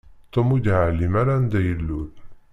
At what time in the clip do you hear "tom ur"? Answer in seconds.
0.33-0.61